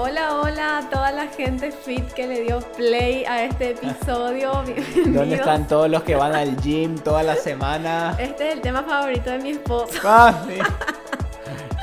[0.00, 4.52] Hola, hola a toda la gente fit que le dio play a este episodio.
[5.06, 8.14] ¿Dónde están todos los que van al gym toda la semana?
[8.16, 9.98] Este es el tema favorito de mi esposo.
[10.04, 10.58] Ah, sí.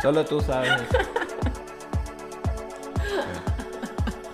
[0.01, 0.71] Solo tú sabes.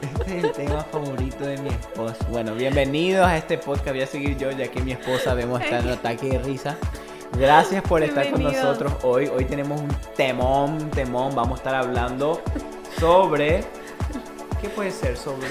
[0.04, 2.24] Este es el tema favorito de mi esposo.
[2.30, 3.94] Bueno, bienvenidos a este podcast.
[3.94, 6.78] Voy a seguir yo ya que mi esposa vemos estar en ataque de risa.
[7.36, 8.64] Gracias por estar con Bienvenidos.
[8.64, 9.28] nosotros hoy.
[9.36, 11.34] Hoy tenemos un temón, temón.
[11.34, 12.44] Vamos a estar hablando
[13.02, 13.62] sobre...
[14.62, 15.18] ¿Qué puede ser?
[15.18, 15.48] Sobre...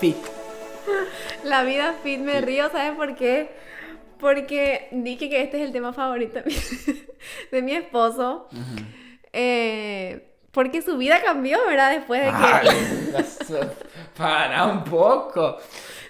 [0.00, 0.16] Fit.
[1.44, 3.50] La vida fit me río, ¿sabes por qué?
[4.18, 6.40] Porque dije que este es el tema favorito
[7.52, 8.48] de mi, esposo.
[9.34, 11.90] Eh, porque su vida cambió, ¿verdad?
[11.90, 12.34] Después de que...
[12.34, 12.68] Ay,
[14.16, 15.58] para un poco.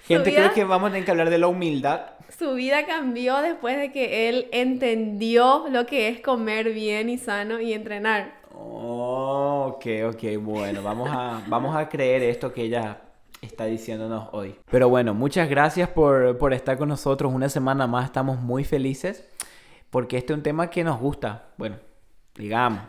[0.05, 2.11] Gente vida- cree que vamos a tener que hablar de la humildad.
[2.39, 7.59] Su vida cambió después de que él entendió lo que es comer bien y sano
[7.59, 8.36] y entrenar.
[8.59, 13.01] Oh, ok, ok, bueno, vamos a, vamos a creer esto que ella
[13.41, 14.55] está diciéndonos hoy.
[14.71, 19.27] Pero bueno, muchas gracias por, por estar con nosotros una semana más, estamos muy felices
[19.89, 21.77] porque este es un tema que nos gusta, bueno,
[22.35, 22.81] digamos,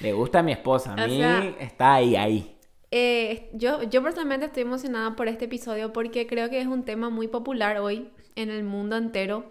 [0.00, 2.56] le gusta a mi esposa, a O mí sea- está ahí, ahí.
[2.90, 7.10] Eh, yo, yo personalmente estoy emocionada por este episodio porque creo que es un tema
[7.10, 9.46] muy popular hoy en el mundo entero.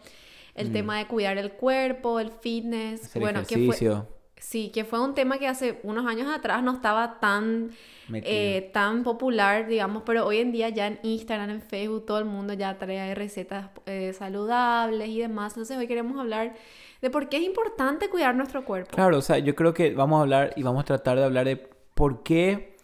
[0.56, 3.02] El tema de cuidar el cuerpo, el fitness.
[3.02, 3.06] Mm.
[3.06, 4.08] Hacer bueno, que fue, ejercicio.
[4.44, 7.72] Sí, que fue un tema que hace unos años atrás no estaba tan,
[8.12, 12.26] eh, tan popular, digamos, pero hoy en día ya en Instagram, en Facebook, todo el
[12.26, 15.54] mundo ya trae recetas eh, saludables y demás.
[15.54, 16.56] Entonces hoy queremos hablar
[17.02, 18.92] de por qué es importante cuidar nuestro cuerpo.
[18.94, 21.46] Claro, o sea, yo creo que vamos a hablar y vamos a tratar de hablar
[21.46, 21.56] de
[21.94, 22.76] por qué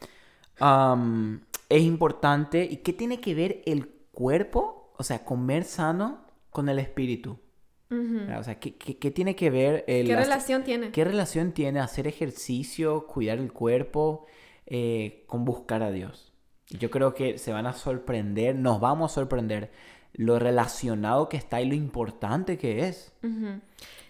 [1.69, 6.79] es importante y qué tiene que ver el cuerpo, o sea, comer sano con el
[6.79, 7.37] espíritu.
[7.89, 8.39] ¿Verdad?
[8.39, 10.91] O sea, ¿qué, qué- qué tiene que ver el ¿Qué relación tiene?
[10.91, 14.25] qué relación tiene hacer ejercicio, cuidar el cuerpo
[14.65, 16.31] eh, con buscar a Dios?
[16.69, 19.71] Y Yo creo que se van a sorprender, nos vamos a sorprender
[20.13, 23.11] lo relacionado que está y lo importante que es.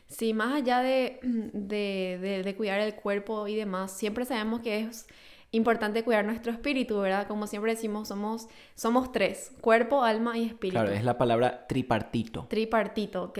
[0.08, 4.80] Sí, más allá de, de, de- de cuidar el cuerpo y demás, siempre sabemos que
[4.82, 5.08] es
[5.52, 7.28] importante cuidar nuestro espíritu, ¿verdad?
[7.28, 10.80] Como siempre decimos, somos, somos tres, cuerpo, alma y espíritu.
[10.80, 12.46] Claro, es la palabra tripartito.
[12.50, 13.40] Tripartito, ok.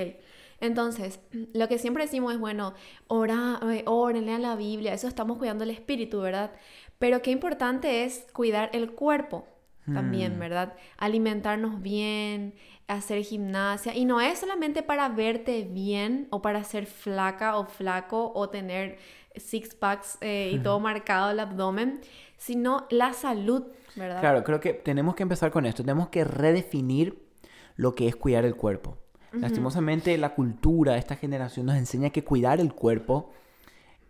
[0.60, 1.20] Entonces,
[1.54, 2.74] lo que siempre decimos es, bueno,
[3.08, 6.52] ora, eh, oren, lean la Biblia, eso estamos cuidando el espíritu, ¿verdad?
[6.98, 9.48] Pero qué importante es cuidar el cuerpo
[9.94, 10.40] también, Mm.
[10.40, 10.74] ¿verdad?
[10.98, 12.54] Alimentarnos bien,
[12.88, 13.96] hacer gimnasia.
[13.96, 19.00] Y no es solamente para verte bien o para ser flaca o flaco o tener
[19.40, 22.02] six packs eh, y todo marcado el abdomen,
[22.38, 23.64] sino la salud,
[23.96, 24.20] ¿verdad?
[24.20, 25.84] Claro, creo que tenemos que empezar con esto.
[25.84, 27.28] Tenemos que redefinir
[27.76, 28.98] lo que es cuidar el cuerpo.
[29.32, 33.32] Lastimosamente, la cultura de esta generación nos enseña que cuidar el cuerpo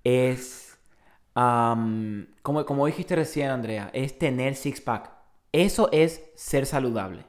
[0.03, 0.77] es,
[1.33, 5.11] como, como dijiste recién, Andrea, es tener six-pack.
[5.51, 7.25] Eso es ser saludable.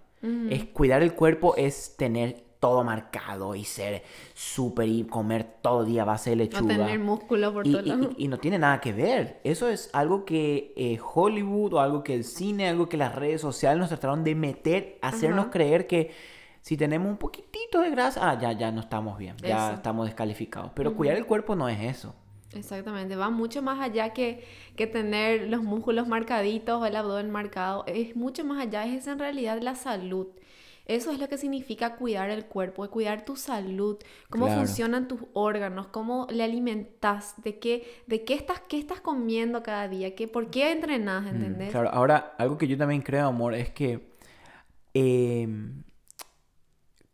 [0.51, 4.03] Es cuidar el cuerpo es tener todo marcado y ser
[4.35, 6.77] súper y comer todo día a base de No lechuga.
[6.77, 8.09] tener músculo por Y, todos y- lados.
[8.19, 9.41] y- y no tiene nada que ver.
[9.45, 13.41] Eso es algo que eh, Hollywood o algo que el cine, algo que las redes
[13.41, 15.51] sociales nos trataron de meter, hacernos Ajá.
[15.51, 16.11] creer que
[16.61, 19.75] si tenemos un poquitito de grasa, ah, ya, ya no estamos bien, ya Eso.
[19.77, 20.73] estamos descalificados.
[20.75, 22.15] Pero cuidar el cuerpo no es eso.
[22.53, 24.45] Exactamente, va mucho más allá que,
[24.77, 29.19] que tener los músculos marcaditos o el abdomen marcado, es mucho más allá, es en
[29.21, 30.27] realidad la salud.
[30.97, 33.97] Eso es lo que significa cuidar el cuerpo, cuidar tu salud,
[34.29, 34.61] cómo Claro.
[34.61, 39.87] funcionan tus órganos, cómo le alimentas, de qué, de qué estás, qué estás comiendo cada
[39.89, 41.71] día, qué, por qué entrenas, Mm, ¿entendés?
[41.71, 44.11] Claro, ahora algo que yo también creo, amor, es que
[44.95, 45.85] em,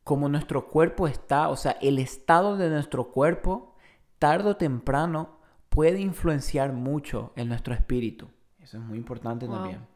[0.04, 3.74] como nuestro cuerpo está, o sea, el estado de nuestro cuerpo,
[4.18, 5.38] tarde o temprano,
[5.68, 8.28] puede influenciar mucho en nuestro espíritu.
[8.62, 9.54] Eso es muy importante Wow.
[9.56, 9.86] también.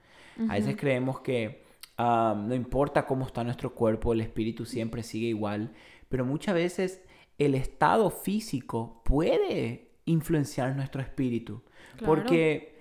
[0.49, 1.65] A veces creemos que
[2.01, 5.73] no importa cómo está nuestro cuerpo, el espíritu siempre sigue igual,
[6.09, 7.03] pero muchas veces
[7.39, 11.63] el estado físico puede influenciar nuestro espíritu.
[11.97, 12.07] Claro.
[12.07, 12.79] Porque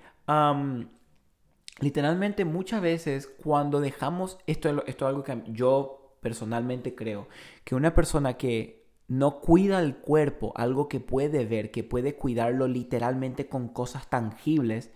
[1.79, 7.27] literalmente muchas veces cuando dejamos, esto, esto es algo que yo personalmente creo,
[7.63, 12.67] que una persona que no cuida el cuerpo, algo que puede ver, que puede cuidarlo
[12.67, 14.91] literalmente con cosas tangibles,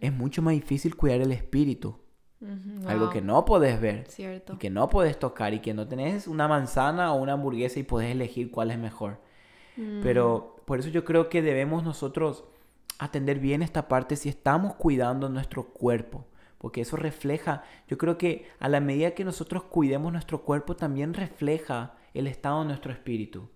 [0.00, 2.00] es mucho más difícil cuidar el espíritu.
[2.86, 4.54] Algo que no puedes ver Cierto.
[4.54, 7.84] y que no puedes tocar y que no tenés una manzana o una hamburguesa y
[7.84, 9.18] puedes elegir cuál es mejor.
[9.76, 12.44] Mm, Pero por eso yo creo que debemos nosotros
[12.98, 16.26] atender bien esta parte si estamos cuidando nuestro cuerpo.
[16.58, 21.12] Porque eso refleja, yo creo que a la medida que nosotros cuidemos nuestro cuerpo también
[21.12, 23.48] refleja el estado de nuestro espíritu.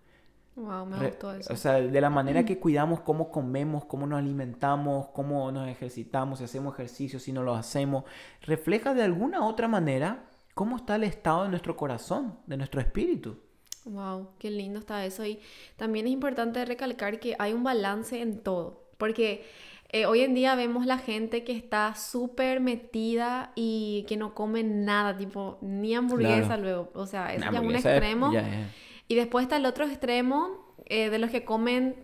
[0.59, 1.53] Wow, me gustó eso.
[1.53, 6.39] O sea, de la manera que cuidamos cómo comemos, cómo nos alimentamos, cómo nos ejercitamos,
[6.41, 8.05] si hacemos ejercicio, si no lo hacemos,
[8.43, 10.25] refleja de alguna otra manera
[10.55, 13.39] cómo está el estado de nuestro corazón, de nuestro espíritu.
[13.85, 15.25] Wow, qué lindo está eso.
[15.25, 15.39] Y
[15.77, 18.83] también es importante recalcar que hay un balance en todo.
[18.99, 19.47] Porque
[19.91, 24.65] eh, hoy en día vemos la gente que está súper metida y que no come
[24.65, 26.63] nada, tipo, ni hamburguesa Claro.
[26.63, 26.91] luego.
[26.95, 28.33] O sea, Una ya es un es- extremo.
[28.33, 28.67] ya es-
[29.09, 31.97] Y después está el otro extremo eh, de los que comen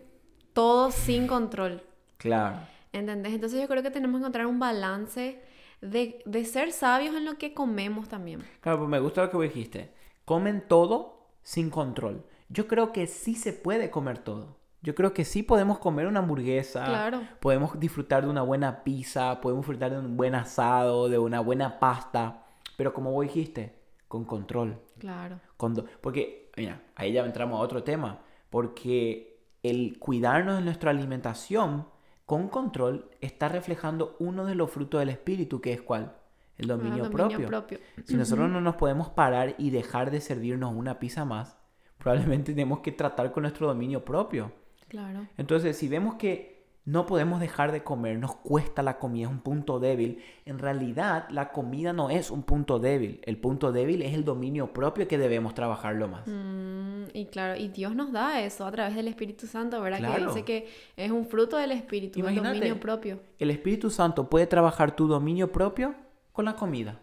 [0.53, 1.83] todo sin control.
[2.17, 2.59] Claro.
[2.93, 3.35] ¿Entendés?
[3.35, 5.43] Entonces yo creo que tenemos que encontrar un balance
[5.81, 8.43] de, de ser sabios en lo que comemos también.
[8.61, 9.93] Claro, pues me gusta lo que dijiste.
[10.25, 12.25] Comen todo sin control.
[12.49, 14.56] Yo creo que sí se puede comer todo.
[14.85, 16.85] Yo creo que sí podemos comer una hamburguesa.
[16.85, 17.23] Claro.
[17.41, 19.41] Podemos disfrutar de una buena pizza.
[19.41, 22.45] Podemos disfrutar de un buen asado, de una buena pasta.
[22.77, 23.75] Pero como vos dijiste,
[24.09, 24.79] con control.
[24.99, 25.41] Claro.
[25.56, 28.21] Con porque, mira, ahí ya entramos a otro tema.
[28.51, 31.89] Porque el cuidarnos de nuestra alimentación
[32.27, 36.17] con control está reflejando uno de los frutos del espíritu, que es cuál?
[36.56, 37.49] El Ah, dominio, dominio propio.
[37.49, 37.79] propio.
[38.05, 41.56] Si nosotros no nos podemos parar y dejar de servirnos una pizza más,
[41.99, 44.53] probablemente tenemos que tratar con nuestro dominio propio.
[44.89, 45.27] Claro.
[45.37, 49.41] Entonces, si vemos que no podemos dejar de comer, nos cuesta la comida, es un
[49.41, 53.21] punto débil, en realidad la comida no es un punto débil.
[53.25, 56.27] El punto débil es el dominio propio que debemos trabajarlo más.
[56.27, 60.15] Mm, y claro, y Dios nos da eso a través del Espíritu Santo, ¿verdad?
[60.15, 62.59] Que dice que es un fruto del Espíritu, el Imagínate.
[62.59, 63.19] dominio propio.
[63.39, 65.95] El Espíritu Santo puede trabajar tu dominio propio
[66.33, 67.01] con la comida.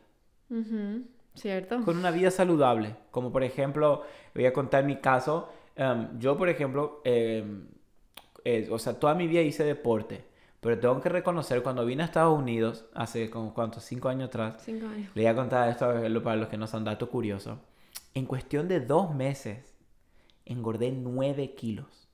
[1.34, 1.81] ¿Cierto?
[1.86, 2.95] con una vida saludable.
[3.10, 4.04] Como por ejemplo,
[4.36, 5.50] voy a contar mi caso.
[5.75, 7.66] em, yo, por ejemplo, em,
[8.45, 10.25] eh, o sea, toda mi vida hice deporte.
[10.59, 14.61] Pero tengo que reconocer, cuando vine a Estados Unidos, hace como cuántos, cinco años atrás,
[14.63, 15.09] Cinco años.
[15.15, 15.88] le voy a contar esto
[16.23, 17.57] para los que no son datos curiosos.
[18.13, 19.73] En cuestión de dos meses,
[20.45, 22.09] engordé nueve kilos.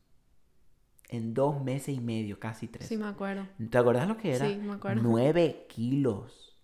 [1.10, 2.88] En dos meses y medio, casi tres.
[2.88, 3.48] Sí, me acuerdo.
[3.70, 4.48] ¿Te acordás lo que era?
[4.48, 5.02] Sí, me acuerdo.
[5.04, 6.56] Nueve kilos.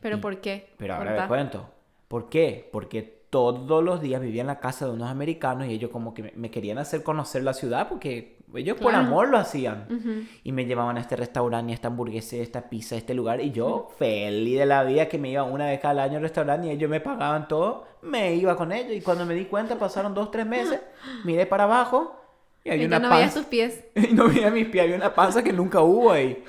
[0.00, 0.74] ¿Pero Y- por qué?
[0.76, 1.70] Pero ahora les cuento.
[2.08, 2.68] ¿Por qué?
[2.72, 6.32] Porque todos los días vivía en la casa de unos americanos y ellos como que
[6.34, 9.86] me, querían hacer conocer la ciudad porque ellos por amor lo hacían.
[9.90, 10.24] Ujú.
[10.44, 13.40] Y me llevaban a este restaurante, a esta hamburguesa, a esta pizza, a este lugar.
[13.40, 16.68] Y yo, feliz de la vida, que me iba una vez cada año al restaurante
[16.68, 18.92] y ellos me pagaban todo, me iba con ellos.
[18.96, 20.80] Y cuando me di cuenta, pasaron dos, tres meses,
[21.24, 22.16] miré para abajo
[22.64, 23.40] y Y había ya una no panza.
[23.40, 23.84] tus pies.
[23.96, 26.42] Y no veía mis pies, había una panza que nunca hubo ahí.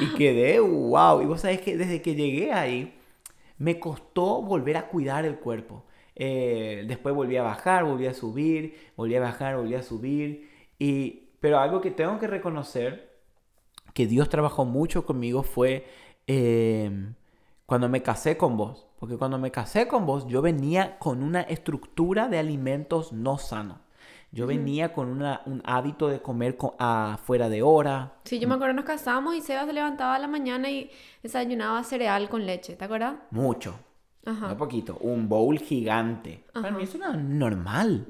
[0.00, 1.22] Y quedé, wow.
[1.22, 2.94] Y vos sabés que desde que llegué ahí,
[3.56, 5.82] me costó volver a cuidar el cuerpo.
[6.18, 10.48] Eh, después volví a bajar, volví a subir, volví a bajar, volví a subir.
[10.78, 13.16] Y, pero algo que tengo que reconocer,
[13.94, 15.86] que Dios trabajó mucho conmigo, fue
[16.26, 16.90] eh,
[17.66, 18.86] cuando me casé con vos.
[18.98, 23.78] Porque cuando me casé con vos, yo venía con una estructura de alimentos no sanos.
[24.30, 28.14] Yo venía con una- un hábito de comer co- a fuera de hora.
[28.24, 30.90] Sí, yo me acuerdo nos casamos y Seba se levantaba a la mañana y
[31.22, 33.14] desayunaba cereal con leche, ¿te acuerdas?
[33.30, 33.78] Mucho.
[34.28, 34.48] Ajá.
[34.48, 34.96] No poquito.
[35.00, 36.44] Un bowl gigante.
[36.52, 38.06] Para mí eso era normal.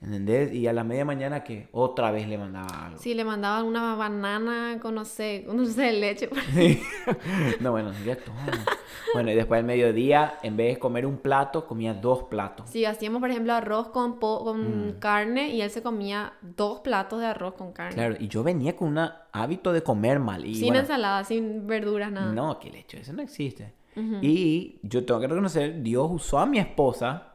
[0.00, 0.52] ¿Entendés?
[0.54, 2.98] Y a la media mañana que otra vez le mandaba algo.
[3.00, 6.28] Sí, le mandaban una banana con, no sé, con dulce de leche.
[7.60, 8.34] no, bueno, ya todo.
[9.14, 12.68] Bueno, y después al mediodía, en vez de comer un plato, comía dos platos.
[12.68, 14.98] Sí, hacíamos, por ejemplo, arroz con, po- con Mm.
[14.98, 17.94] carne y él se comía dos platos de arroz con carne.
[17.94, 20.44] Claro, y yo venía con un hábito de comer mal.
[20.44, 22.32] Y sin bueno, ensalada, sin verduras, nada.
[22.34, 23.72] No, qué leche, eso no existe.
[23.96, 24.18] Ujú.
[24.22, 27.34] Y yo tengo que reconocer, Dios usó a mi esposa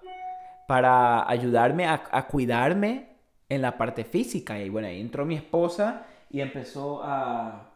[0.68, 3.10] para ayudarme a, a cuidarme
[3.50, 4.60] en la parte física.
[4.60, 7.70] Y bueno, ahí entró mi esposa y empezó a,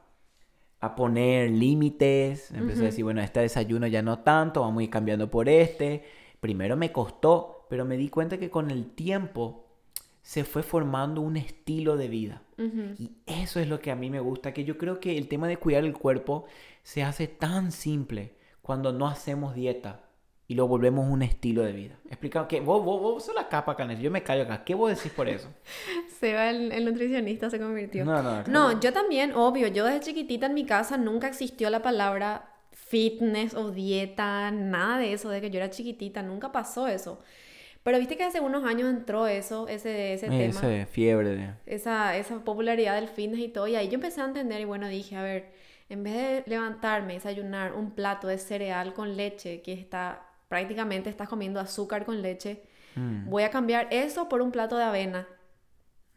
[0.79, 2.51] a poner límites.
[2.51, 6.03] Empezó a decir, bueno, este desayuno ya no tanto, vamos a ir cambiando por este.
[6.39, 9.65] Primero me costó, pero me di cuenta que con el tiempo
[10.21, 12.41] se fue formando un estilo de vida.
[12.57, 12.95] Ujú.
[12.97, 15.47] Y eso es lo que a mí me gusta, que yo creo que el tema
[15.47, 16.45] de cuidar el cuerpo
[16.83, 18.36] se hace tan simple
[18.67, 20.01] cuando no hacemos dieta
[20.45, 21.95] y lo volvemos un estilo de vida.
[22.09, 24.65] Explica que vos, vos, vos sos la capa, Canes, yo me callo acá.
[24.65, 25.47] ¿Qué vos decís por eso?
[26.19, 28.03] Seba, el, el nutricionista, se convirtió.
[28.03, 31.69] No, no, acá No, yo también, obvio, yo desde chiquitita en mi casa nunca existió
[31.69, 36.89] la palabra fitness o dieta, nada de eso, de que yo era chiquitita, nunca pasó
[36.89, 37.21] eso.
[37.83, 42.43] Pero viste que hace unos años entró eso, ese, ese tema, Ese fiebre esa, esa
[42.43, 45.23] popularidad del fitness y todo, y ahí yo empecé a entender y bueno, dije, a
[45.23, 45.53] ver,
[45.89, 51.27] en vez de levantarme desayunar un plato de cereal con leche, que está prácticamente estás
[51.29, 52.63] comiendo azúcar con leche,
[52.95, 53.29] Mm.
[53.29, 55.27] voy a cambiar eso por un plato de avena.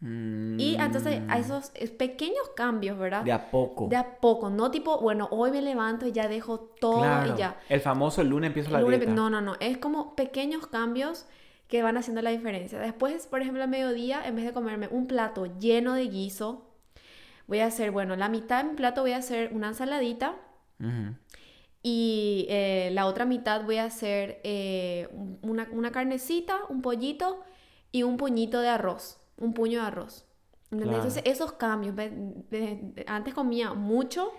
[0.02, 1.40] Y entonces a Mm.
[1.40, 3.22] esos pequeños cambios, ¿verdad?
[3.22, 3.86] De a poco.
[3.88, 7.34] De a poco, no tipo, bueno, hoy me levanto y ya dejo todo Claro.
[7.34, 7.60] y ya.
[7.68, 9.12] El famoso el lunes empiezo la El lunes- dieta.
[9.14, 11.26] no, no, no, es como pequeños cambios
[11.68, 12.78] que van haciendo la diferencia.
[12.78, 16.69] Después, por ejemplo, al mediodía, en vez de comerme un plato lleno de guiso,
[17.50, 20.36] voy a hacer, bueno, la mitad de mi plato voy a hacer una ensaladita.
[21.82, 25.08] Y eh, la otra mitad voy a hacer eh,
[25.42, 27.42] una, una, carnecita, un pollito
[27.90, 30.26] y un puñito de arroz, un puño de arroz.
[30.70, 31.96] Entonces, esos cambios,
[33.08, 34.30] antes comía mucho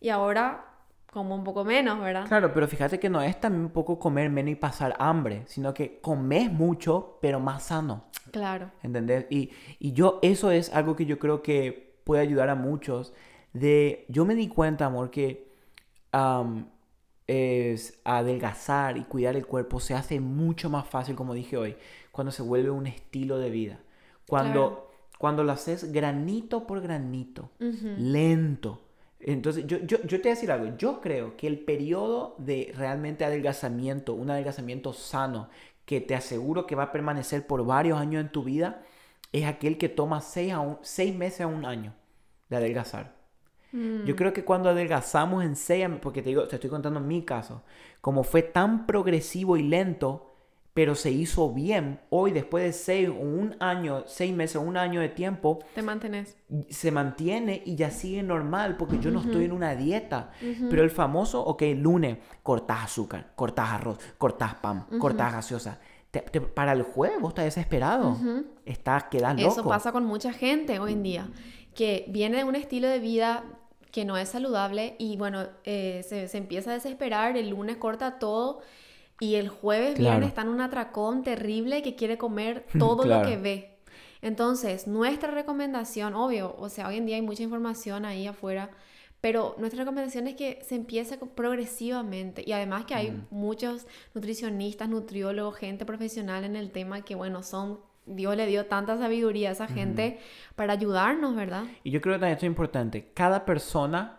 [0.00, 0.64] y ahora
[1.12, 2.26] como un poco menos, ¿verdad?
[2.28, 5.74] Claro, pero fíjate que no es también un poco comer menos y pasar hambre, sino
[5.74, 8.04] que comes mucho, pero más sano.
[8.30, 8.70] Claro.
[8.82, 9.26] ¿Entendés?
[9.30, 9.50] Y,
[9.80, 13.12] y yo, eso es algo que yo creo que puede ayudar a muchos.
[13.52, 15.50] De, yo me di cuenta, amor, que
[17.26, 21.76] es adelgazar y cuidar el cuerpo se hace mucho más fácil, como dije hoy,
[22.10, 23.80] cuando se vuelve un estilo de vida.
[24.26, 28.80] Cuando, cuando lo haces granito por granito, lento
[29.22, 30.76] entonces, yo, yo, yo, te voy a decir algo.
[30.76, 35.48] Yo creo que el periodo de realmente adelgazamiento, un adelgazamiento sano,
[35.84, 38.82] que te aseguro que va a permanecer por varios años en tu vida,
[39.32, 41.94] es aquel que toma seis, a seis meses a un año
[42.48, 43.14] de adelgazar.
[43.72, 44.04] Mm.
[44.04, 47.62] Yo creo que cuando adelgazamos en seis, porque te digo, te estoy contando mi caso,
[48.00, 50.28] como fue tan progresivo y lento,
[50.74, 52.00] pero se hizo bien.
[52.08, 55.82] Hoy, después de seis o un año, seis meses o un año de tiempo, te
[55.82, 56.36] mantienes.
[56.70, 60.30] Se mantiene y ya sigue normal porque yo no estoy en una dieta.
[60.70, 65.78] Pero el famoso, ok, lunes, cortás azúcar, cortás arroz, cortás pan, cortás gaseosa.
[66.54, 68.16] Para el jueves vos estás desesperado.
[68.64, 69.52] Estás, quedas loco.
[69.52, 71.28] Eso pasa con mucha gente hoy en día,
[71.74, 73.44] que viene de un estilo de vida
[73.90, 78.18] que no es saludable y bueno, eh, se, se empieza a desesperar, el lunes corta
[78.18, 78.60] todo
[79.20, 83.36] y el jueves viene, está en un atracón terrible que quiere comer todo lo que
[83.36, 83.78] ve.
[84.20, 88.70] Entonces, nuestra recomendación, obvio, o sea, hoy en día hay mucha información ahí afuera,
[89.22, 95.56] pero nuestra recomendación es que se empiece progresivamente y además que hay muchos nutricionistas, nutriólogos,
[95.56, 99.68] gente profesional en el tema que, bueno, son Dios le dio tanta sabiduría a esa
[99.68, 100.18] gente
[100.56, 101.64] para ayudarnos, ¿verdad?
[101.84, 103.12] Y yo creo que también esto es importante.
[103.14, 104.18] Cada persona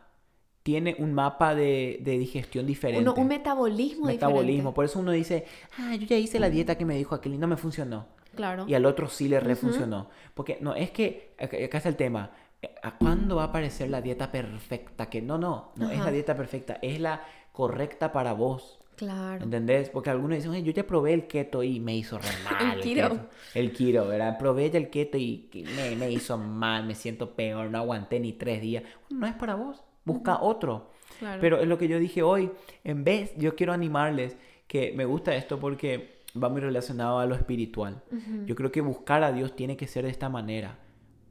[0.63, 3.10] tiene un mapa de, digestión diferente.
[3.10, 4.74] un metabolismo, metabolismo.
[4.74, 5.45] Por eso uno dice,
[5.79, 8.07] ah, yo ya hice la dieta que me dijo aquel y no me funcionó.
[8.36, 8.65] Claro.
[8.69, 10.10] Y al otro sí le refuncionó.
[10.33, 12.31] Porque no, es que, acá está el tema,
[12.82, 15.10] ¿a cuándo va a aparecer la dieta perfecta?
[15.10, 18.79] Que no, no, no es la dieta perfecta, es la correcta para vos.
[18.96, 19.43] Claro.
[19.43, 19.89] ¿Entendés?
[19.89, 22.79] Porque algunos dicen, yo ya probé el keto y me hizo re mal.
[22.79, 23.20] el keto.
[23.55, 24.38] El keto, ¿verdad?
[24.38, 28.62] Probé el keto y me, me hizo mal, me siento peor, no aguanté ni tres
[28.62, 28.84] días.
[29.10, 30.91] No es para vos busca otro.
[31.39, 32.51] Pero es lo que yo dije hoy,
[32.84, 34.36] en vez, yo quiero animarles
[34.67, 38.01] que me gusta esto porque va muy relacionado a lo espiritual.
[38.46, 40.79] Yo creo que buscar a Dios tiene que ser de esta manera,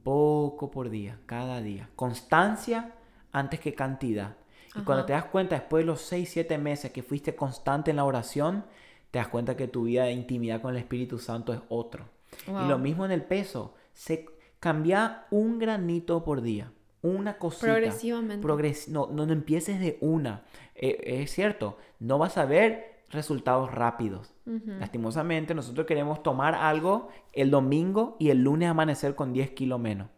[0.03, 1.89] poco por día, cada día.
[1.95, 2.93] Constancia
[3.31, 4.35] antes que cantidad.
[4.75, 7.97] Y cuando te das cuenta, después de los 6, 7 meses que fuiste constante en
[7.97, 8.65] la oración,
[9.11, 12.05] te das cuenta que tu vida de intimidad con el Espíritu Santo es otro.
[12.47, 13.75] Y lo mismo en el peso.
[13.93, 14.25] Se
[14.59, 16.71] cambia un granito por día
[17.03, 17.67] una cosita.
[17.67, 18.89] Progresivamente.
[18.89, 20.43] no, no, empieces de una.
[20.73, 24.32] Eh, es cierto, no vas a ver resultados rápidos.
[24.45, 30.09] Lastimosamente, nosotros queremos tomar algo el domingo y el lunes amanecer con 10 kilos menos.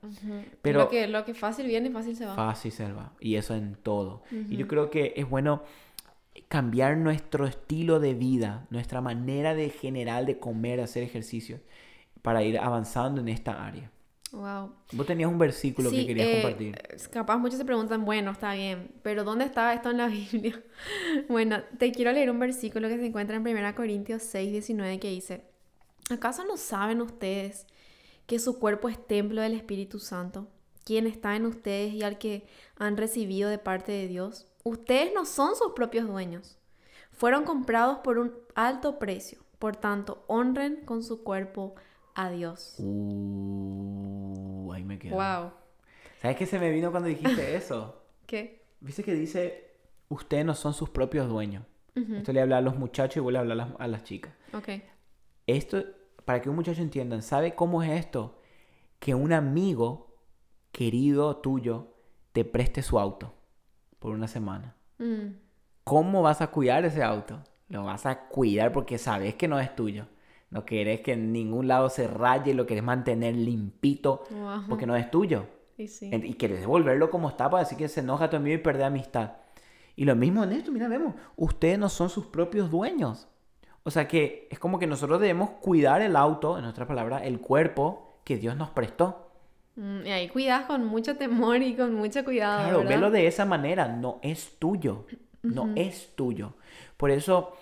[0.62, 2.36] Pero lo que, lo que fácil viene, fácil se va.
[2.36, 3.14] Fácil se va.
[3.20, 4.24] Y eso en todo.
[4.32, 5.64] Y yo creo que es bueno
[6.48, 11.60] cambiar nuestro estilo de vida, nuestra manera de general de comer, hacer ejercicio,
[12.22, 13.92] para ir avanzando en esta área.
[14.36, 14.74] Wow.
[14.92, 16.78] Vos tenías un versículo que querías eh, compartir.
[17.10, 20.62] Capaz muchos se preguntan, bueno, está bien, pero ¿dónde está esto en la Biblia?
[21.30, 25.10] bueno, te quiero leer un versículo que se encuentra en 1 Corintios 6, 19 que
[25.10, 25.46] dice,
[26.10, 27.66] ¿acaso no saben ustedes
[28.26, 30.50] que su cuerpo es templo del Espíritu Santo,
[30.84, 32.46] quien está en ustedes y al que
[32.78, 34.48] han recibido de parte de Dios?
[34.64, 36.58] Ustedes no son sus propios dueños,
[37.14, 41.76] fueron comprados por un alto precio, por tanto, honren con su cuerpo
[42.16, 42.76] a Dios.
[42.80, 45.16] Uh, ahí me quedo.
[45.16, 45.52] Wow.
[46.22, 48.02] ¿Sabes qué se me vino cuando dijiste eso?
[48.26, 48.66] ¿Qué?
[48.80, 49.76] Viste que dice,
[50.10, 51.64] ustedes no son sus propios dueños.
[51.96, 54.34] Esto le habla a los muchachos y vuelve a hablar a las, chicas.
[54.52, 54.68] Ok.
[55.48, 55.82] Esto,
[56.26, 58.42] para que un muchacho entienda, ¿sabe cómo es esto?
[59.00, 60.18] Que un amigo
[60.74, 61.94] querido tuyo
[62.34, 63.34] te preste su auto
[64.00, 64.76] por una semana.
[64.98, 65.38] Mm.
[65.86, 67.42] ¿Cómo vas a cuidar ese auto?
[67.70, 70.08] Lo vas a cuidar porque sabes que no es tuyo.
[70.56, 74.24] No querés que en ningún lado se raye, lo querés mantener limpito
[74.70, 75.48] porque no es tuyo.
[75.78, 76.10] Y, sí.
[76.14, 79.34] y querés devolverlo como está para decir que se enoja tu amigo y perder amistad.
[79.98, 83.28] Y lo mismo en esto, mira, vemos, ustedes no son sus propios dueños.
[83.84, 87.42] O sea que es como que nosotros debemos cuidar el auto, en otra palabra, el
[87.42, 89.32] cuerpo que Dios nos prestó.
[89.76, 92.70] Mm, y ahí cuidas con mucho temor y con mucho cuidado.
[92.70, 95.06] Claro, velo de esa manera, no es tuyo,
[95.44, 96.54] no es tuyo.
[96.96, 97.58] Por eso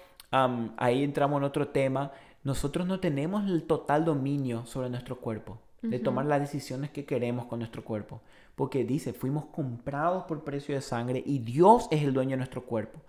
[0.77, 2.11] ahí entramos en otro tema
[2.43, 7.45] nosotros no tenemos el total dominio sobre nuestro cuerpo, de tomar las decisiones que queremos
[7.45, 8.21] con nuestro cuerpo.
[8.55, 12.63] Porque dice, fuimos comprados por precio de sangre y Dios es el dueño de nuestro
[12.63, 12.99] cuerpo.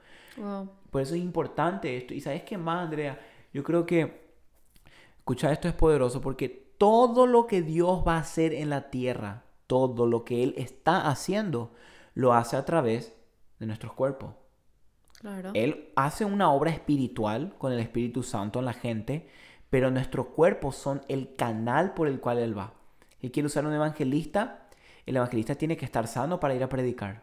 [0.91, 2.14] Por eso es importante esto.
[2.14, 3.21] Y sabes qué más, Andrea,
[3.53, 4.25] yo creo que
[5.19, 6.49] escuchar esto es poderoso porque
[6.79, 11.09] todo lo que Dios va a hacer en la tierra, todo lo que Él está
[11.09, 11.73] haciendo,
[12.14, 13.14] lo hace a través
[13.59, 14.35] de nuestros cuerpos.
[15.54, 19.26] Él hace una obra espiritual con el Espíritu Santo en la gente,
[19.71, 22.75] pero nuestros cuerpos son el canal por el cual Él va.
[23.23, 24.69] Él quiere usar un evangelista,
[25.07, 27.23] el evangelista tiene que estar sano para ir a predicar.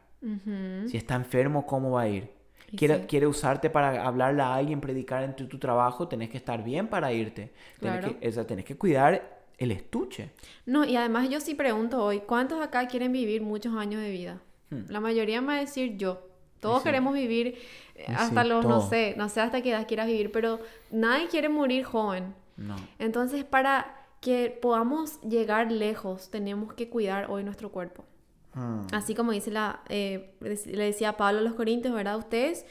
[0.87, 2.29] Si está enfermo, ¿cómo va a ir?
[2.75, 6.87] Quiere, quiere, usarte para hablarle a alguien, predicar en tu, trabajo, tenés que estar bien
[6.87, 7.51] para irte.
[7.79, 8.15] Claro.
[8.19, 10.29] que, o tenés que cuidar el estuche.
[10.65, 14.41] No, y además yo sí pregunto hoy, ¿cuántos acá quieren vivir muchos años de vida?
[14.69, 14.83] Hmm.
[14.89, 16.30] La mayoría me va a decir yo.
[16.61, 17.57] Todos queremos vivir
[17.95, 20.59] eh, hasta los, no sé, no sé hasta qué edad quieras vivir, pero
[20.91, 22.35] nadie quiere morir joven.
[22.55, 22.75] No.
[22.99, 28.05] Entonces, para que podamos llegar lejos, tenemos que cuidar hoy nuestro cuerpo.
[28.53, 28.81] Hmm.
[28.93, 32.17] Así como dice la, eh, le decía Pablo a los Corintios, ¿verdad?
[32.17, 32.65] Ustedes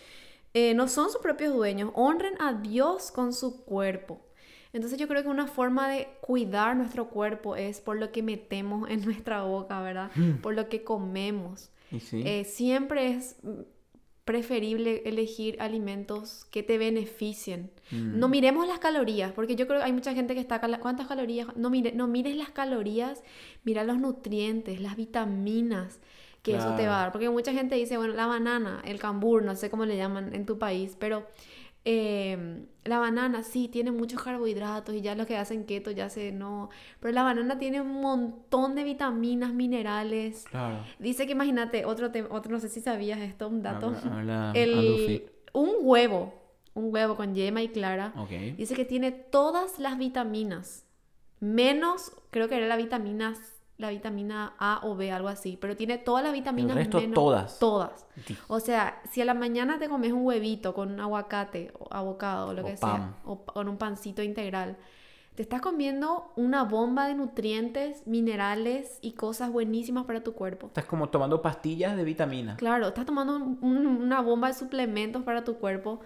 [0.55, 4.21] eh, no son sus propios dueños, honren a Dios con su cuerpo.
[4.73, 8.89] Entonces yo creo que una forma de cuidar nuestro cuerpo es por lo que metemos
[8.89, 10.13] en nuestra boca, ¿verdad?
[10.15, 10.37] Hmm.
[10.37, 11.71] Por lo que comemos.
[12.45, 13.37] siempre es
[14.31, 17.69] preferible elegir alimentos que te beneficien.
[17.91, 18.31] No mm.
[18.31, 20.61] miremos las calorías, porque yo creo que hay mucha gente que está...
[20.79, 21.49] ¿Cuántas calorías?
[21.57, 23.25] No, mire, no mires las calorías,
[23.65, 25.99] mira los nutrientes, las vitaminas
[26.45, 27.13] que eso te va a dar.
[27.13, 30.47] Porque mucha gente dice, bueno, la banana, el cambur, no sé cómo le llaman en
[30.47, 31.27] tu país, pero
[31.85, 36.31] Em, la banana sí tiene muchos carbohidratos y ya lo que hacen keto ya se
[36.33, 36.69] no.
[37.01, 40.45] Pero la banana tiene un montón de vitaminas, minerales.
[40.51, 40.85] Claro.
[40.99, 43.95] Dice que imagínate, otro, otro no sé si sabías esto, un dato.
[44.55, 46.35] el, un huevo,
[46.75, 48.13] un huevo con yema y clara.
[48.57, 50.85] Dice que tiene todas las vitaminas.
[51.41, 53.35] Menos, creo que era la vitamina
[53.81, 56.77] la vitamina A o B, algo así, pero tiene todas las vitaminas.
[56.77, 57.59] El resto todas.
[57.59, 58.07] Todas.
[58.49, 62.49] O sea, si a la mañana te comes un huevito con un aguacate o abocado
[62.49, 64.77] o lo que sea, o con un pancito integral,
[65.35, 70.67] te estás comiendo una bomba de nutrientes, minerales y cosas buenísimas para tu cuerpo.
[70.67, 72.59] Estás como tomando pastillas de vitaminas.
[72.59, 76.01] Claro, estás tomando una bomba de suplementos para tu cuerpo.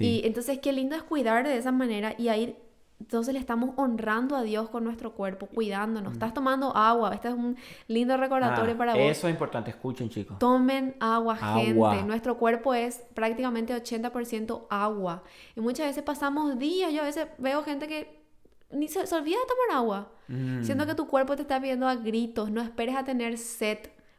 [0.00, 2.56] Y, y entonces qué lindo es cuidar de esa manera y ahí
[3.00, 6.14] entonces le estamos honrando a Dios con nuestro cuerpo, cuidándonos.
[6.14, 7.12] Estás tomando agua.
[7.12, 7.56] Este es un
[7.88, 9.02] lindo recordatorio ah, para vos.
[9.02, 9.70] Eso es importante.
[9.70, 10.38] Escuchen, chicos.
[10.38, 12.02] Tomen agua, gente.
[12.04, 15.22] Nuestro cuerpo es prácticamente 80% agua.
[15.56, 16.92] Y muchas veces pasamos días.
[16.92, 18.22] Yo a veces veo gente que
[18.70, 20.12] ni se, olvida de tomar agua.
[20.28, 20.62] Mm.
[20.62, 22.50] Siendo que tu cuerpo te está pidiendo a gritos.
[22.50, 23.78] No esperes a tener sed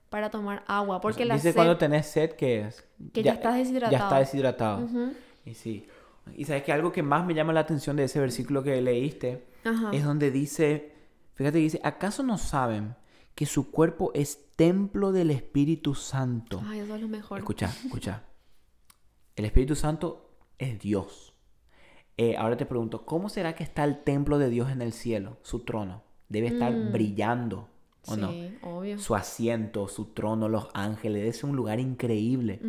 [0.09, 0.99] para tomar agua.
[1.01, 2.85] Porque la dice cuando tenés sed que es...
[3.13, 3.91] Que ya, estás deshidratado.
[3.91, 4.87] Ya está deshidratado.
[5.45, 5.87] Y sí.
[6.33, 9.45] Y sabes que algo que más me llama la atención de ese versículo que leíste
[9.91, 10.93] es donde dice,
[11.33, 12.95] fíjate dice, ¿acaso no saben
[13.35, 16.61] que su cuerpo es templo del Espíritu Santo?
[16.65, 17.39] Ay, eso es lo mejor.
[17.39, 18.23] Escucha, escucha.
[19.35, 21.33] El Espíritu Santo es Dios.
[22.17, 25.37] Eh, ahora te pregunto, ¿cómo será que está el templo de Dios en el cielo,
[25.41, 26.03] su trono?
[26.29, 26.91] Debe estar mm.
[26.91, 27.69] brillando
[28.07, 28.31] ¿o no?
[28.61, 28.99] Obvio.
[28.99, 32.59] Su asiento, su trono, los ángeles, es un lugar increíble.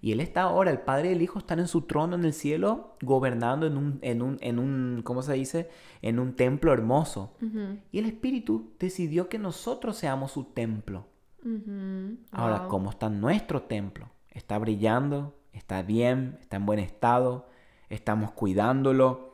[0.00, 2.32] Y Él está ahora, el Padre y el Hijo están en su trono en el
[2.32, 5.68] cielo, gobernando en un, en un, en un ¿cómo se dice?
[6.02, 7.34] En un templo hermoso.
[7.92, 11.06] Y el Espíritu decidió que nosotros seamos su templo.
[12.32, 14.10] Ahora, ¿cómo está nuestro templo?
[14.30, 15.36] ¿Está brillando?
[15.52, 16.38] ¿Está bien?
[16.40, 17.48] ¿Está en buen estado?
[17.88, 19.29] ¿Estamos cuidándolo?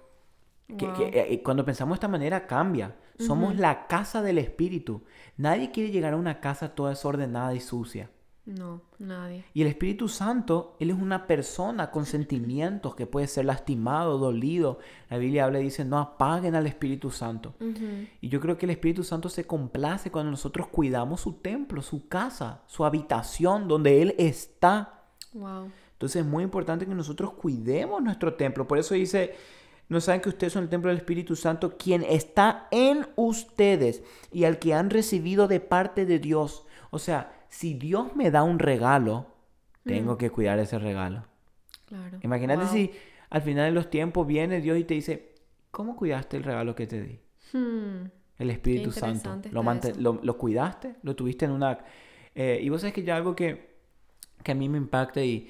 [0.66, 2.96] Que, eh, cuando pensamos de esta manera cambia.
[3.18, 5.02] Somos la casa del Espíritu.
[5.37, 8.11] Nadie quiere llegar a una casa toda desordenada y sucia.
[8.46, 9.44] No, nadie.
[9.55, 14.79] Y el Espíritu Santo, Él es una persona con sentimientos que puede ser lastimado, dolido.
[15.11, 17.55] La Biblia habla y dice, no apaguen al Espíritu Santo.
[18.20, 22.07] Y yo creo que el Espíritu Santo se complace cuando nosotros cuidamos su templo, su
[22.07, 25.02] casa, su habitación, donde Él está.
[25.33, 25.70] Wow.
[25.92, 28.68] Entonces es muy importante que nosotros cuidemos nuestro templo.
[28.68, 29.35] Por eso dice
[29.88, 34.44] ¿No saben que ustedes son el templo del Espíritu Santo, quien está en ustedes y
[34.44, 36.66] al que han recibido de parte de Dios?
[36.90, 39.27] O sea, si Dios me da un regalo,
[39.85, 40.18] tengo mm.
[40.18, 41.25] que cuidar ese regalo.
[41.87, 42.18] Claro.
[42.22, 42.90] Imagínate si
[43.31, 45.35] al final de los tiempos viene Dios y te dice,
[45.70, 47.20] ¿cómo cuidaste el regalo que te di?
[47.53, 48.11] Hmm.
[48.38, 49.40] El Espíritu Santo.
[49.53, 50.96] ¿Lo, lo, cuidaste?
[51.03, 51.79] ¿Lo tuviste en una...
[52.35, 53.77] Eh, y vos sabes que ya algo que,
[54.42, 55.49] que a mí me impacta y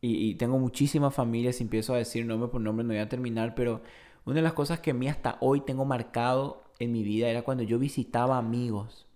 [0.00, 3.54] y, tengo muchísimas familias, y empiezo a decir nombre por nombre, no voy a terminar,
[3.54, 3.82] pero
[4.24, 7.42] una de las cosas que a mí hasta hoy tengo marcado en mi vida era
[7.42, 9.06] cuando yo visitaba amigos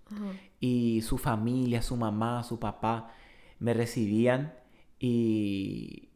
[0.61, 3.14] y su familia, su mamá, su papá
[3.59, 4.53] me recibían
[4.99, 6.11] y,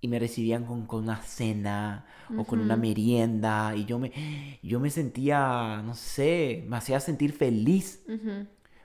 [0.00, 4.12] y me recibían con, con una cena o con una merienda y yo me,
[4.62, 8.04] yo me sentía, no sé, me hacía sentir feliz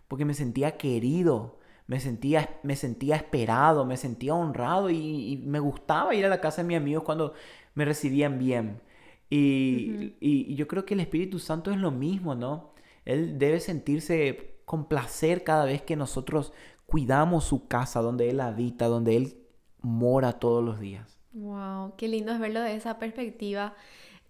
[0.07, 6.15] porque me sentía querido, me sentía, me sentía esperado, me sentía honrado y, me gustaba
[6.15, 7.33] ir a la casa de mis amigos cuando
[7.75, 8.81] me recibían bien.
[9.29, 12.73] Y, y, yo creo que el Espíritu Santo es lo mismo, ¿no?
[13.05, 16.53] Él debe sentirse con placer cada vez que nosotros
[16.85, 19.37] cuidamos su casa, donde Él habita, donde Él
[19.81, 21.17] mora todos los días.
[21.33, 23.73] Wow, qué lindo es verlo de esa perspectiva.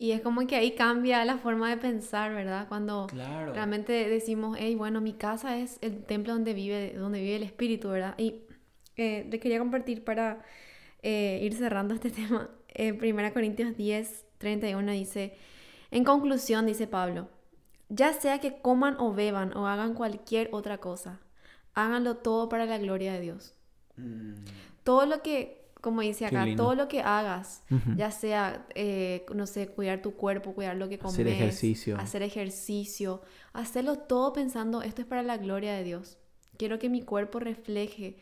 [0.03, 2.67] Y es como que ahí cambia la forma de pensar, ¿verdad?
[2.67, 7.43] Cuando realmente decimos, hey, bueno, mi casa es el templo donde vive, donde vive el
[7.43, 8.13] Espíritu, ¿verdad?
[8.17, 8.41] Y
[8.97, 10.43] eh, quería compartir para
[11.03, 12.49] eh, ir cerrando este tema.
[12.67, 15.37] Eh, 1 Corintios 10, 31 dice,
[15.89, 17.29] en conclusión, dice Pablo,
[17.87, 21.21] ya sea que coman o beban o hagan cualquier otra cosa,
[21.75, 23.55] háganlo todo para la gloria de Dios.
[23.95, 24.33] Mm.
[24.83, 27.61] Todo lo que como dice acá, todo lo que hagas,
[27.97, 32.21] ya sea, eh, no sé, cuidar tu cuerpo, cuidar lo que comes, hacer ejercicio, hacer
[32.21, 36.19] ejercicio, hacerlo todo pensando, esto es para la gloria de Dios.
[36.55, 38.15] Quiero que mi cuerpo refleje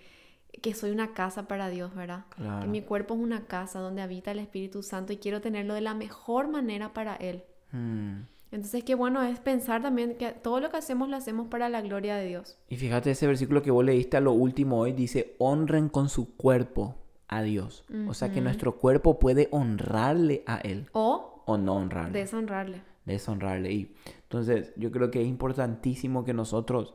[0.64, 2.26] que soy una casa para Dios, ¿verdad?
[2.62, 5.82] Que mi cuerpo es una casa donde habita el Espíritu Santo y quiero tenerlo de
[5.82, 7.44] la mejor manera para Él.
[7.74, 8.22] Mm.
[8.52, 11.82] Entonces, qué bueno es pensar también que todo lo que hacemos lo hacemos para la
[11.82, 12.58] gloria de Dios.
[12.70, 16.36] Y fíjate ese versículo que vos leíste a lo último hoy, dice, honren con su
[16.36, 17.01] cuerpo
[17.32, 17.86] a Dios.
[18.08, 20.88] O sea que nuestro cuerpo puede honrarle a Él.
[20.92, 22.20] O, o no honrarle.
[22.20, 22.82] Deshonrarle.
[23.06, 23.72] Deshonrarle.
[23.72, 26.94] Y entonces yo creo que es importantísimo que nosotros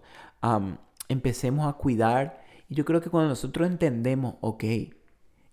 [1.09, 2.45] empecemos a cuidar.
[2.69, 4.65] Y yo creo que cuando nosotros entendemos, ok,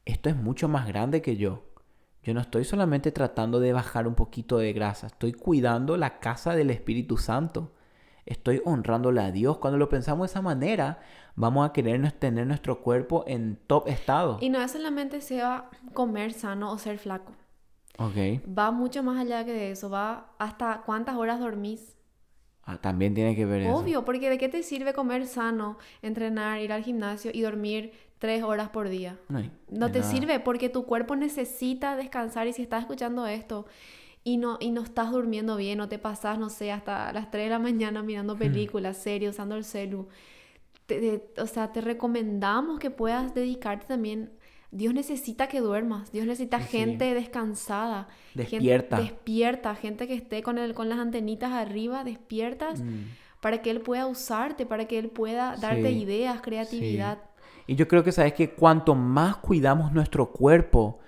[0.05, 1.63] esto es mucho más grande que yo.
[2.21, 6.55] Yo no estoy solamente tratando de bajar un poquito de grasa, estoy cuidando la casa
[6.55, 7.73] del Espíritu Santo.
[8.25, 9.57] Estoy honrándole a Dios.
[9.57, 10.99] Cuando lo pensamos de esa manera,
[11.35, 14.37] vamos a querer tener nuestro cuerpo en top estado.
[14.41, 17.33] Y no es solamente sea comer sano o ser flaco.
[17.97, 18.41] Ok.
[18.57, 19.89] Va mucho más allá que de eso.
[19.89, 21.95] Va hasta cuántas horas dormís.
[22.65, 23.75] Ah, también tiene que ver eso.
[23.75, 28.41] Obvio, porque ¿de qué te sirve comer sano, entrenar, ir al gimnasio y dormir tres
[28.41, 29.19] horas por día?
[29.69, 33.65] No, te sirve porque tu cuerpo necesita descansar y si estás escuchando esto
[34.23, 37.45] y no, y no estás durmiendo bien o te pasas, no sé, hasta las 3
[37.45, 38.39] de la mañana mirando hmm.
[38.39, 40.07] películas, series, usando el celu,
[41.37, 44.31] o sea, te recomendamos que puedas dedicarte también.
[44.71, 50.57] Dios necesita que duermas, Dios necesita gente descansada, despierta, gente, despierta, gente que esté con,
[50.57, 53.03] el, con las antenitas arriba, despiertas, mm.
[53.39, 57.19] para que Él pueda usarte, para que Él pueda darte ideas, creatividad.
[57.67, 60.99] Y yo creo que sabes que cuanto más cuidamos nuestro cuerpo,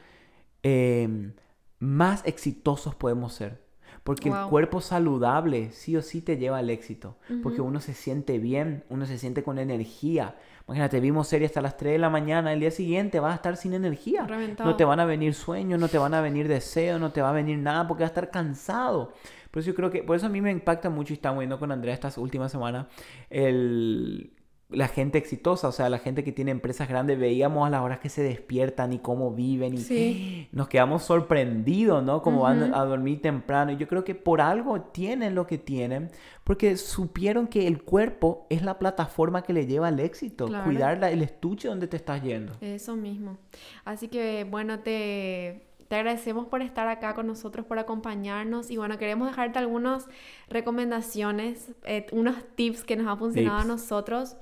[0.61, 1.33] em,
[1.79, 3.65] más exitosos podemos ser.
[4.03, 7.17] Porque el cuerpo saludable sí o sí te lleva al éxito.
[7.41, 10.35] Porque uno se siente bien, uno se siente con energía.
[10.67, 13.57] Imagínate, vimos serie hasta las 3 de la mañana, el día siguiente vas a estar
[13.57, 14.27] sin energía.
[14.59, 17.29] No te van a venir sueños, no te van a venir deseos, no te va
[17.29, 19.13] a venir nada porque vas a estar cansado.
[19.49, 21.57] Por eso yo creo que, por eso a mí me impacta mucho y estamos viendo
[21.57, 22.87] con Andrea estas últimas semanas
[23.29, 24.33] el
[24.69, 27.99] la gente exitosa, o sea, la gente que tiene empresas grandes, veíamos a las horas
[27.99, 32.23] que se despiertan y cómo viven y nos quedamos sorprendidos, ¿no?
[32.23, 33.71] Como van a dormir temprano.
[33.71, 36.09] Y yo creo que por algo tienen lo que tienen,
[36.43, 41.21] porque supieron que el cuerpo es la plataforma que le lleva al éxito, cuidar el
[41.21, 42.53] estuche donde te estás yendo.
[42.59, 43.37] Eso mismo.
[43.83, 48.97] Así que, bueno, te te agradecemos por estar acá con nosotros, por acompañarnos y bueno,
[48.97, 50.07] queremos dejarte algunas
[50.49, 54.35] recomendaciones, eh, unos tips que nos han funcionado a nosotros.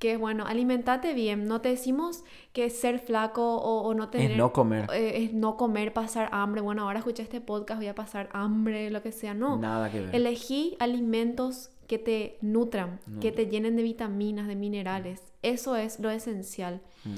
[0.00, 1.46] Que es bueno, alimentate bien.
[1.46, 2.24] No te decimos
[2.54, 4.30] que ser flaco o, no tener.
[4.30, 4.88] Es no comer.
[4.94, 6.62] Eh, es no comer, pasar hambre.
[6.62, 9.34] Bueno, ahora escuché este podcast, voy a pasar hambre, lo que sea.
[9.34, 9.58] No.
[9.58, 10.14] Nada que ver.
[10.14, 15.22] Elegí alimentos que te nutran, que te llenen de vitaminas, de minerales.
[15.42, 16.80] Eso es lo esencial.
[17.04, 17.16] Mm.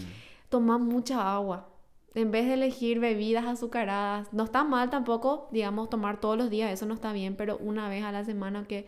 [0.48, 1.71] Toma mucha agua
[2.14, 6.70] en vez de elegir bebidas azucaradas, no está mal tampoco, digamos, tomar todos los días,
[6.70, 8.86] eso no está bien, pero una vez a la semana que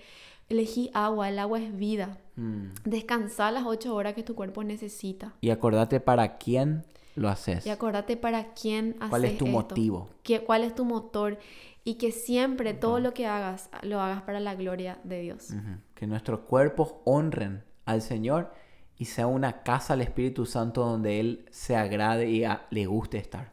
[0.48, 2.18] elegí agua, el agua es vida.
[2.36, 2.68] Mm.
[2.84, 5.34] Descansar las ocho horas que tu cuerpo necesita.
[5.40, 6.84] Y acordate para quién
[7.14, 7.66] lo haces.
[7.66, 10.08] Y acordate para quién haces ¿Cuál es tu motivo?
[10.46, 11.38] ¿Cuál es tu motor?
[11.84, 15.50] Y que siempre todo lo que hagas, lo hagas para la gloria de Dios.
[15.94, 18.52] Que nuestros cuerpos honren al Señor
[18.98, 23.52] y sea una casa al Espíritu Santo donde Él se agrade y le guste estar.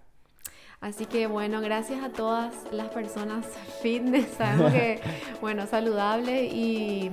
[0.82, 3.46] Así que bueno, gracias a todas las personas
[3.84, 5.00] fitness, sabemos que,
[5.42, 7.12] bueno, saludable y,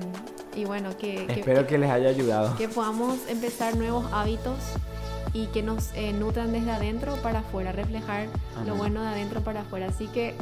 [0.56, 1.26] y bueno, que...
[1.28, 2.56] Espero que, les haya ayudado.
[2.56, 4.56] Que podamos empezar nuevos hábitos
[5.34, 8.28] y que nos eh, nutran desde adentro para afuera, reflejar
[8.66, 9.88] lo bueno de adentro para afuera.
[9.88, 10.34] Así que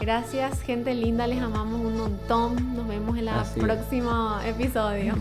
[0.00, 2.76] gracias, gente linda, les amamos un montón.
[2.76, 5.14] Nos vemos en el próximo episodio.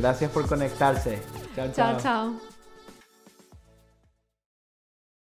[0.00, 1.22] Gracias por conectarse.
[1.56, 2.55] 江江。